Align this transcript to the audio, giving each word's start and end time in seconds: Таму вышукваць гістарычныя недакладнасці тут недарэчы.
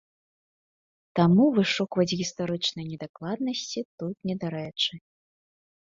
Таму 1.19 1.45
вышукваць 1.57 2.07
гістарычныя 2.23 2.87
недакладнасці 2.93 3.79
тут 4.01 4.15
недарэчы. 4.31 4.93